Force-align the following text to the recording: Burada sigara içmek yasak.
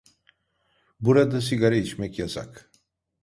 Burada 0.99 1.41
sigara 1.41 1.75
içmek 1.75 2.19
yasak. 2.19 2.69